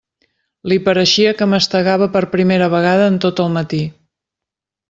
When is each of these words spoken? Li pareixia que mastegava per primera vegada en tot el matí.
Li 0.71 0.77
pareixia 0.87 1.33
que 1.41 1.47
mastegava 1.51 2.09
per 2.17 2.23
primera 2.33 2.73
vegada 2.77 3.07
en 3.13 3.23
tot 3.27 3.45
el 3.47 3.55
matí. 3.59 3.83